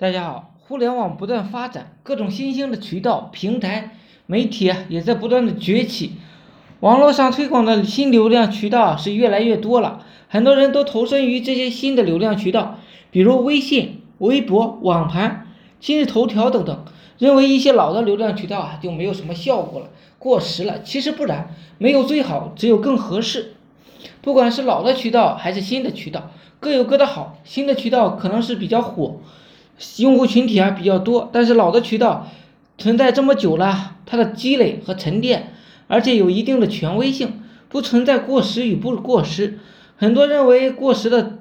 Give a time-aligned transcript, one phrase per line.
[0.00, 6.12] 大家好，互联网不断发展，各种新兴的渠道、平台、媒体也在不断的崛起，
[6.78, 12.78] 网络上推广的新流量渠道是越来越多了，很多人都投身于这些新的流量渠道，
[13.10, 15.48] 比如微信、微博、网盘、
[15.80, 16.84] 今日头条等等，
[17.18, 19.88] 认为一些老的流量渠道啊就没有什么效果了，
[20.20, 20.80] 过时了。
[20.82, 23.54] 其实不然，没有最好，只有更合适。
[24.22, 26.30] 不管是老的渠道还是新的渠道，
[26.60, 27.36] 各有各的好。
[27.42, 29.16] 新的渠道可能是比较火。
[29.98, 32.26] 用户群体啊比较多，但是老的渠道
[32.76, 35.52] 存在这么久了，它的积累和沉淀，
[35.86, 39.58] 而且有一定的权威性，不存在过时与不过时。
[39.96, 41.38] 很多认为过时的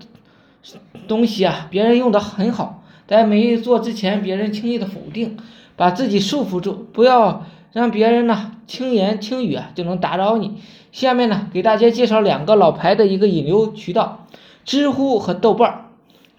[1.07, 5.37] 东西啊，别人用的很好，在没做之前，别人轻易的否定，
[5.75, 10.55] 把自己束缚住，不要让别人呢轻言轻语啊就能打扰你。
[10.91, 14.25] 下面呢给大家介绍两个老牌的一个引流渠道：
[14.65, 15.85] 知乎和豆瓣。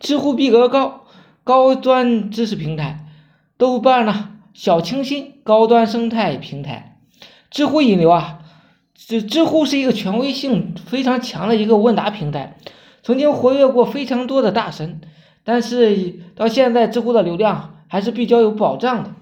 [0.00, 1.04] 知乎逼格高。
[1.48, 3.06] 高端知识平台，
[3.56, 6.98] 豆瓣呢小清新高端生态平台，
[7.50, 8.40] 知乎引流啊，
[8.94, 12.58] 知知乎是一个权威性非常强的一个问答平台，
[13.02, 15.00] 曾经活跃过非常多的大神，
[15.42, 19.14] 但是到现在知乎的流量还是比较有保障的。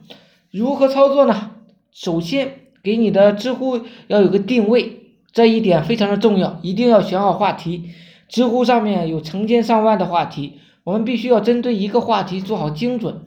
[0.50, 1.52] 如何操作呢？
[1.92, 7.90] 首先给你的知乎要有个定位，这一点非常的重要，一定要选好话题。
[8.28, 10.58] 知乎上面有成千上万的话题。
[10.86, 13.22] 我们必须要针对一个话题做好精准。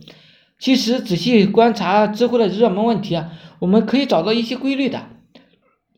[0.60, 5.08] 其实仔细观察知乎的热门问题啊，我们可以找到一些规律的。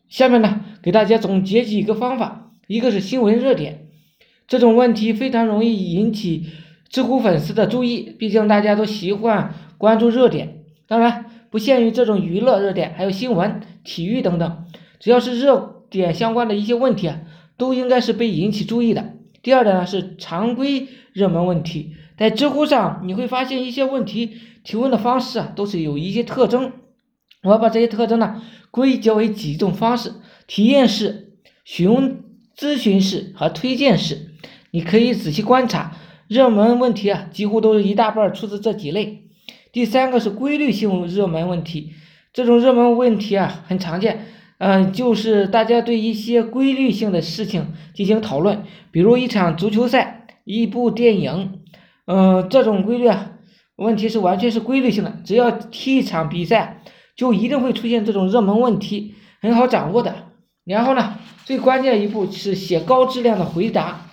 [0.10, 2.52] 下面呢，给大家总结几个方法。
[2.66, 3.90] 一个是新闻热点，
[4.48, 6.48] 这种问题非常容易引起
[6.90, 10.64] 知乎粉丝的注意，毕竟大家都习惯关注热点。
[10.88, 14.66] 当然，不限于这种娱乐热点，还有新闻、体育等等，
[15.00, 17.20] 只要是热点相关的一些问题啊，
[17.56, 19.14] 都应该是被引起注意的。
[19.44, 26.74] 第二点呢是常规热门问题，在知乎上你会发现一些问题提问的方式啊，都是有一些特征。
[27.44, 30.14] 我要把这些特征呢归结为几种方式：
[30.46, 32.22] 体验式、询
[32.56, 34.30] 咨询式和推荐式。
[34.70, 35.98] 你可以仔细观察，
[36.28, 39.24] 热门问题啊，几乎都是一大半出自这几类。
[39.72, 41.94] 第三个是规律性热门问题，
[42.32, 44.28] 这种热门问题啊很常见。
[44.64, 48.62] 嗯，就是大家对一些规律性的事情进行讨论，
[48.92, 51.62] 比如一场足球赛、一部电影，
[52.06, 53.32] 嗯，这种规律啊，
[53.78, 55.18] 问题是完全是规律性的。
[55.26, 56.84] 只要踢一场比赛，
[57.16, 60.14] 就一定会出现这种热门问题，很好掌握的。
[60.64, 64.12] 然后呢，最关键一步是写高质量的回答，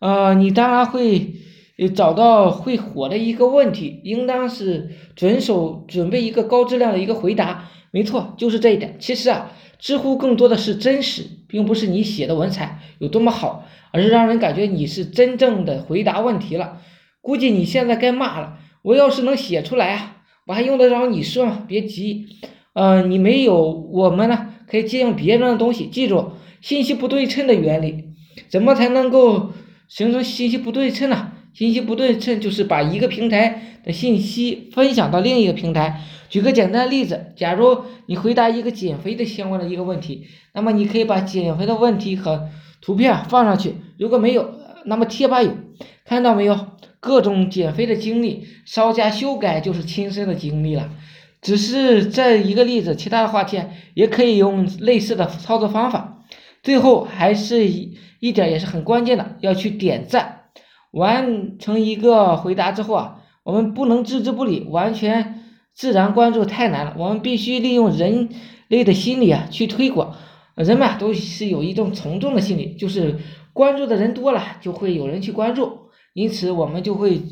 [0.00, 1.34] 呃，你当然会
[1.94, 7.68] 找到会火的一个问题，应当是准手准备一个高质量的一个回答。
[7.90, 8.96] 没错，就是这一点。
[8.98, 9.52] 其实啊。
[9.82, 16.80] 知乎更多的是真实，并不是你写的文采有多么好，而是让人感觉你是真正的回答问题了。
[17.20, 21.64] 估计你现在该骂了，我要是能写出来啊，我还用得着你说吗？
[21.66, 22.28] 别急，
[22.74, 25.86] 呃，你没有，我们呢可以借用别人的东西。
[25.88, 28.04] 记住信息不对称的原理，
[28.48, 29.50] 怎么才能够
[29.88, 31.31] 形成信息不对称呢？
[31.54, 36.00] 信息不对称就是把一个平台的信息分享到另一个平台。
[36.28, 42.48] 举个简单的例子，假如你回答一个减肥的相关的一个问题，那么你可以把减肥的问题和
[42.80, 43.74] 图片放上去。
[43.98, 44.54] 如果没有，
[44.86, 45.56] 那么贴吧有，
[46.04, 46.68] 看到没有？
[47.00, 50.88] 各种减肥的经历，稍加修改就是亲身的经历了。
[51.40, 53.60] 只是这一个例子，其他的话题
[53.94, 56.24] 也可以用类似的操作方法。
[56.62, 60.41] 最后还是一一点也是很关键的，要去点赞。
[60.92, 65.40] 完成一个回答之后啊，我们不能置之不理，完全。
[65.74, 68.28] 自然关注太难了，我们必须利用人
[68.68, 70.14] 类的心理啊去推广。
[70.54, 73.18] 人们啊都是有一种从众的心理，就是
[73.54, 75.78] 关注的人多了，就会有人去关注，
[76.12, 77.22] 因此我们就会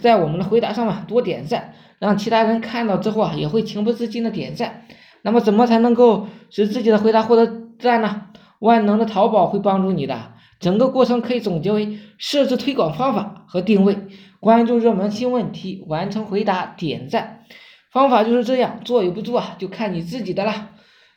[0.00, 4.86] 在我们的回答上面多点赞，让其他人看到之后啊也会情不自禁的点赞。
[5.22, 8.28] 那么怎么才能够使自己的回答获得赞呢？
[8.60, 10.33] 万能的淘宝会帮助你的。
[10.64, 13.98] 整个过程可以总结为设置推广方法和定位，
[14.40, 17.44] 关注热门新问题，完成回答，点赞。
[17.92, 20.70] 方法就是这样，做与不做啊，就看你自己的了。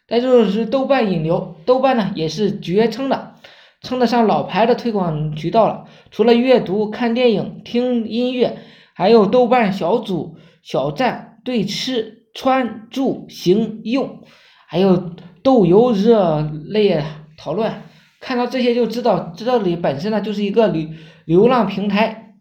[0.05, 3.35] 再就是豆瓣引流，豆瓣呢也是绝称的，
[3.81, 5.85] 称得上老牌的推广渠道了。
[6.11, 8.57] 除了阅读、看电影、听音乐，
[8.93, 14.23] 还有豆瓣小组、小站、对吃、穿、住、行、用，
[14.67, 15.11] 还有
[15.41, 17.01] 豆油热类
[17.37, 17.71] 讨论。
[18.19, 20.89] 看到这些就知道，这里本身呢就是一个流
[21.25, 22.35] 流浪平台。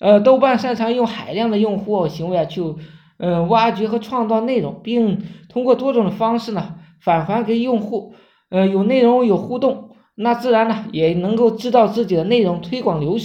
[0.00, 2.62] 呃，豆瓣擅长用海量的用户行为啊去。
[3.18, 8.14] 嗯，挖掘和创造内容，并通过多种的方式呢返还给用户。
[8.48, 13.16] 呃，有内容有互动，那自然呢也能够知道自己的内容推广流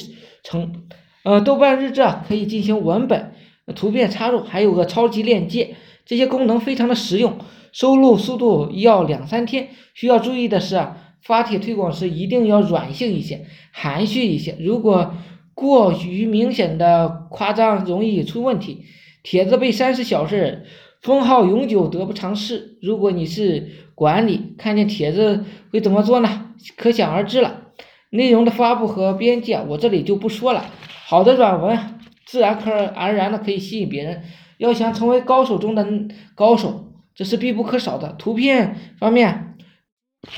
[0.43, 0.83] 程。
[1.23, 3.31] 呃，豆瓣日志啊可以进行文本、
[3.75, 5.75] 图片插入，还有个超级链接，
[6.05, 7.39] 这些功能非常的实用，
[7.71, 9.69] 收录速度要两三天。
[9.95, 15.13] 需要注意的是啊，发帖推广时一定要软性一些，含蓄一些，如果
[15.53, 18.85] 过于明显的夸张，容易出问题。
[19.23, 20.65] 帖子被删是小事，
[21.01, 22.77] 封号永久得不偿失。
[22.81, 26.53] 如果你是管理，看见帖子会怎么做呢？
[26.77, 27.63] 可想而知了。
[28.09, 30.65] 内容的发布和编辑，我这里就不说了。
[31.05, 31.77] 好的软文，
[32.25, 32.57] 自然
[32.95, 34.23] 而然的可以吸引别人。
[34.59, 35.85] 要想成为高手中的
[36.33, 38.15] 高手，这是必不可少的。
[38.17, 39.56] 图片方面，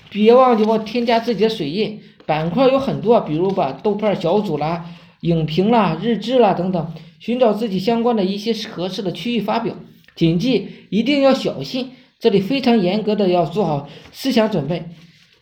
[0.10, 2.02] 别忘记我添加自己的水印。
[2.26, 4.86] 板块有很多，比如把豆瓣小组啦。
[5.22, 9.76] 影评啦、日志啦等等，寻找自己相关的一些合适的区域发表。
[10.16, 11.92] 谨记一定要小心，
[12.22, 14.86] 这里非常严格的要做好思想准备，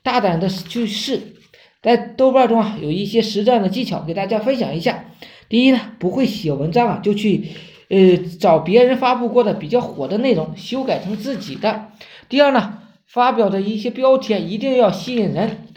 [0.02, 1.36] 大胆的去试。
[1.84, 5.06] 在豆瓣中啊，有一些实战的技巧给大家分享一下。
[5.48, 7.50] 第一呢，不会写文章啊，就去
[7.90, 11.92] 呃找别人发布过的比较火的内容，修改成自己的。
[12.30, 15.68] 第二呢，发表的一些标题一定要吸引人，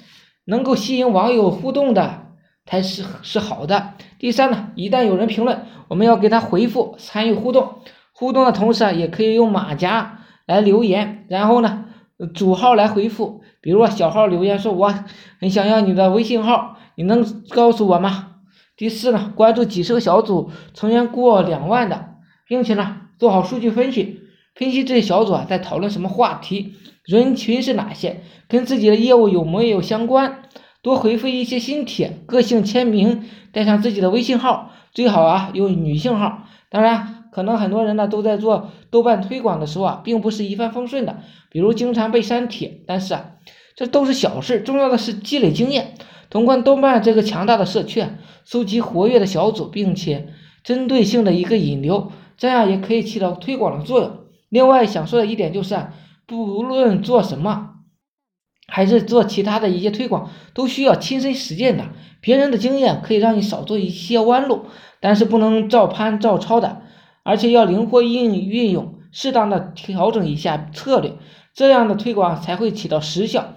[0.45, 2.27] 能够吸引网友互动的。
[2.67, 3.95] 才是是好的。
[4.21, 7.81] 第三呢，一旦有人评论，我们要给他回复，参与互动。
[8.13, 11.87] 互动的同时啊，也可以用马甲来留言，然后呢，
[12.33, 13.43] 主号来回复。
[13.61, 14.95] 比如小号留言说：“我
[15.41, 18.37] 很想要你的微信号，你能告诉我吗？”
[18.77, 22.11] 第四呢，关注几十个小组，成员过两万的，
[22.47, 24.20] 并且呢，做好数据分析，
[24.55, 26.75] 分析这些小组啊在讨论什么话题，
[27.05, 30.43] 人群是哪些，跟自己的业务有没有相关。
[30.83, 36.45] 多回复一些新帖，个性签名，带上自己的微信号，最好啊用女性号。
[36.71, 41.19] 当然，可能很多人呢都在做豆瓣推广的时候啊，并不是一帆风顺的，
[41.51, 42.81] 比如经常被删帖。
[42.87, 43.33] 但是啊，
[43.77, 45.95] 这都是小事，重要的是积累经验。
[46.31, 48.05] 通过豆瓣这个强大的社区，
[48.45, 50.29] 搜集活跃的小组，并且
[50.65, 54.20] 针对性的一个引流，这样也可以起到推广的作用。
[54.51, 55.89] 另外想说的一点就是，
[56.27, 57.69] 不论做什么。
[58.73, 61.89] 还是做其他的一些推广，都需要亲身实践的。
[62.21, 64.67] 别人的经验可以让你少做一些弯路，
[65.01, 66.83] 但是不能照搬照抄的，
[67.25, 71.17] 而且要灵活运运用，适当的调整一下策略，
[71.53, 73.55] 这样的推广才会起到实效。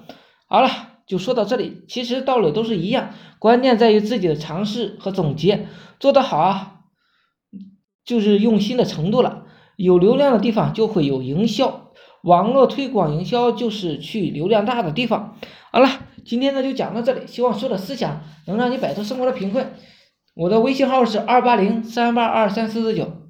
[0.47, 0.69] 好了，
[1.05, 1.83] 就说到这里。
[1.87, 5.67] 其实道理都是一样，关键在于自己的尝试和总结，
[5.99, 6.79] 做得好啊，
[8.03, 9.42] 就是用心的程度了。
[9.75, 11.91] 有流量的地方就会有营销。
[12.21, 15.37] 网络推广营销就是去流量大的地方。
[15.71, 15.89] 好了，
[16.23, 19.73] 今天呢就讲到这里，希望说的思想能让你摆脱生活的贫困。
[20.35, 23.22] 我的微信号是二八零三八二三四四九。